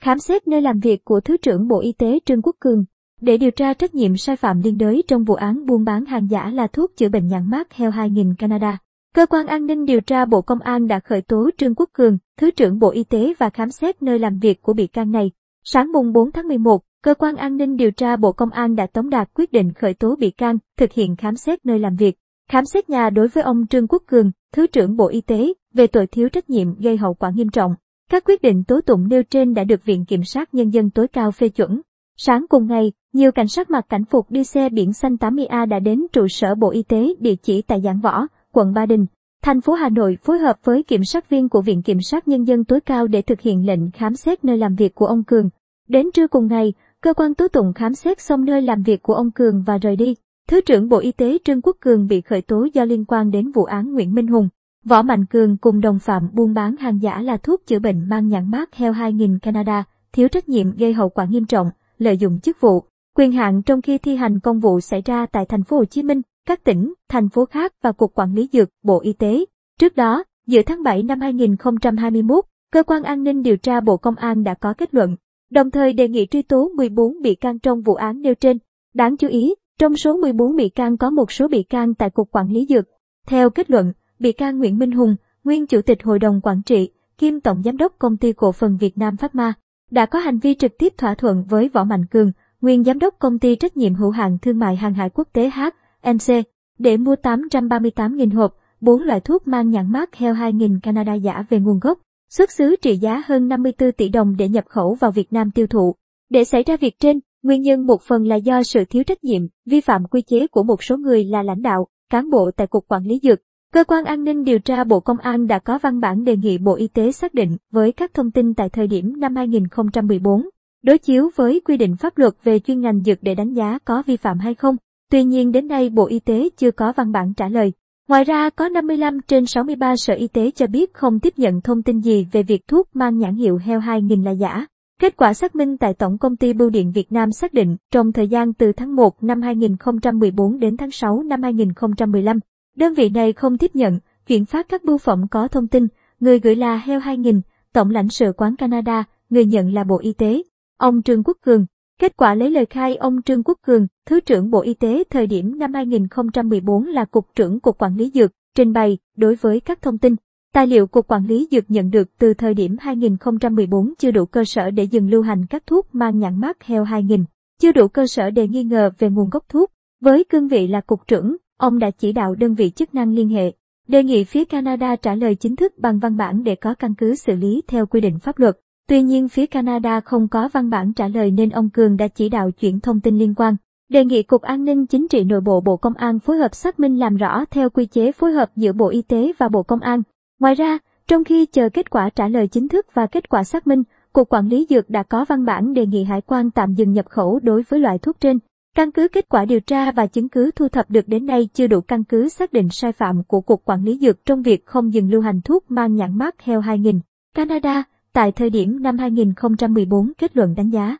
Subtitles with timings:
[0.00, 2.84] khám xét nơi làm việc của Thứ trưởng Bộ Y tế Trương Quốc Cường
[3.20, 6.28] để điều tra trách nhiệm sai phạm liên đới trong vụ án buôn bán hàng
[6.30, 8.78] giả là thuốc chữa bệnh nhãn mát heo 2000 Canada.
[9.14, 12.18] Cơ quan an ninh điều tra Bộ Công an đã khởi tố Trương Quốc Cường,
[12.38, 15.30] Thứ trưởng Bộ Y tế và khám xét nơi làm việc của bị can này.
[15.64, 18.86] Sáng mùng 4 tháng 11, Cơ quan an ninh điều tra Bộ Công an đã
[18.86, 22.18] tống đạt quyết định khởi tố bị can, thực hiện khám xét nơi làm việc,
[22.50, 25.86] khám xét nhà đối với ông Trương Quốc Cường, Thứ trưởng Bộ Y tế, về
[25.86, 27.74] tội thiếu trách nhiệm gây hậu quả nghiêm trọng.
[28.10, 31.08] Các quyết định tố tụng nêu trên đã được Viện Kiểm sát Nhân dân tối
[31.08, 31.80] cao phê chuẩn.
[32.16, 35.78] Sáng cùng ngày, nhiều cảnh sát mặc cảnh phục đi xe biển xanh 80A đã
[35.78, 39.06] đến trụ sở Bộ Y tế địa chỉ tại Giảng Võ, quận Ba Đình.
[39.42, 42.44] Thành phố Hà Nội phối hợp với kiểm sát viên của Viện Kiểm sát Nhân
[42.44, 45.50] dân tối cao để thực hiện lệnh khám xét nơi làm việc của ông Cường.
[45.88, 49.14] Đến trưa cùng ngày, cơ quan tố tụng khám xét xong nơi làm việc của
[49.14, 50.14] ông Cường và rời đi.
[50.48, 53.50] Thứ trưởng Bộ Y tế Trương Quốc Cường bị khởi tố do liên quan đến
[53.50, 54.48] vụ án Nguyễn Minh Hùng.
[54.84, 58.28] Võ Mạnh Cường cùng đồng phạm buôn bán hàng giả là thuốc chữa bệnh mang
[58.28, 62.40] nhãn mát heo 2000 Canada, thiếu trách nhiệm gây hậu quả nghiêm trọng, lợi dụng
[62.40, 62.82] chức vụ,
[63.16, 66.02] quyền hạn trong khi thi hành công vụ xảy ra tại thành phố Hồ Chí
[66.02, 69.44] Minh, các tỉnh, thành phố khác và Cục Quản lý Dược, Bộ Y tế.
[69.80, 74.14] Trước đó, giữa tháng 7 năm 2021, Cơ quan An ninh điều tra Bộ Công
[74.14, 75.16] an đã có kết luận,
[75.50, 78.58] đồng thời đề nghị truy tố 14 bị can trong vụ án nêu trên.
[78.94, 82.28] Đáng chú ý, trong số 14 bị can có một số bị can tại Cục
[82.32, 82.84] Quản lý Dược.
[83.26, 86.90] Theo kết luận, bị can Nguyễn Minh Hùng, nguyên Chủ tịch Hội đồng Quản trị,
[87.18, 89.52] kiêm Tổng Giám đốc Công ty Cổ phần Việt Nam Phát Ma,
[89.90, 93.14] đã có hành vi trực tiếp thỏa thuận với Võ Mạnh Cường, nguyên Giám đốc
[93.18, 96.34] Công ty Trách nhiệm hữu hạn Thương mại Hàng hải Quốc tế HNC,
[96.78, 101.60] để mua 838.000 hộp, 4 loại thuốc mang nhãn mát heo 2.000 Canada giả về
[101.60, 101.98] nguồn gốc,
[102.30, 105.66] xuất xứ trị giá hơn 54 tỷ đồng để nhập khẩu vào Việt Nam tiêu
[105.66, 105.94] thụ.
[106.30, 109.42] Để xảy ra việc trên, nguyên nhân một phần là do sự thiếu trách nhiệm,
[109.66, 112.88] vi phạm quy chế của một số người là lãnh đạo, cán bộ tại Cục
[112.88, 113.40] Quản lý Dược.
[113.74, 116.58] Cơ quan an ninh điều tra Bộ Công an đã có văn bản đề nghị
[116.58, 120.48] Bộ Y tế xác định với các thông tin tại thời điểm năm 2014,
[120.82, 124.02] đối chiếu với quy định pháp luật về chuyên ngành dược để đánh giá có
[124.06, 124.76] vi phạm hay không.
[125.10, 127.72] Tuy nhiên đến nay Bộ Y tế chưa có văn bản trả lời.
[128.08, 131.82] Ngoài ra, có 55 trên 63 sở y tế cho biết không tiếp nhận thông
[131.82, 134.66] tin gì về việc thuốc mang nhãn hiệu heo 2000 là giả.
[135.00, 138.12] Kết quả xác minh tại Tổng công ty Bưu điện Việt Nam xác định, trong
[138.12, 142.38] thời gian từ tháng 1 năm 2014 đến tháng 6 năm 2015,
[142.76, 145.86] đơn vị này không tiếp nhận, chuyển phát các bưu phẩm có thông tin,
[146.20, 147.40] người gửi là heo 2000,
[147.72, 150.42] Tổng lãnh sự quán Canada, người nhận là Bộ Y tế.
[150.78, 151.66] Ông Trương Quốc Cường,
[152.00, 155.26] Kết quả lấy lời khai ông Trương Quốc Cường, Thứ trưởng Bộ Y tế thời
[155.26, 159.82] điểm năm 2014 là Cục trưởng Cục Quản lý Dược, trình bày đối với các
[159.82, 160.16] thông tin.
[160.52, 164.44] Tài liệu Cục Quản lý Dược nhận được từ thời điểm 2014 chưa đủ cơ
[164.44, 167.24] sở để dừng lưu hành các thuốc mang nhãn mát heo 2000,
[167.60, 169.70] chưa đủ cơ sở để nghi ngờ về nguồn gốc thuốc.
[170.00, 173.28] Với cương vị là Cục trưởng, ông đã chỉ đạo đơn vị chức năng liên
[173.28, 173.52] hệ,
[173.88, 177.14] đề nghị phía Canada trả lời chính thức bằng văn bản để có căn cứ
[177.14, 178.58] xử lý theo quy định pháp luật.
[178.88, 182.28] Tuy nhiên phía Canada không có văn bản trả lời nên ông Cường đã chỉ
[182.28, 183.56] đạo chuyển thông tin liên quan.
[183.88, 186.80] Đề nghị Cục An ninh Chính trị Nội bộ Bộ Công an phối hợp xác
[186.80, 189.80] minh làm rõ theo quy chế phối hợp giữa Bộ Y tế và Bộ Công
[189.80, 190.02] an.
[190.40, 190.78] Ngoài ra,
[191.08, 193.82] trong khi chờ kết quả trả lời chính thức và kết quả xác minh,
[194.12, 197.06] Cục Quản lý Dược đã có văn bản đề nghị Hải quan tạm dừng nhập
[197.08, 198.38] khẩu đối với loại thuốc trên.
[198.74, 201.66] Căn cứ kết quả điều tra và chứng cứ thu thập được đến nay chưa
[201.66, 204.94] đủ căn cứ xác định sai phạm của Cục Quản lý Dược trong việc không
[204.94, 207.00] dừng lưu hành thuốc mang nhãn mát heo 2000.
[207.34, 207.82] Canada,
[208.12, 210.96] tại thời điểm năm 2014 kết luận đánh giá.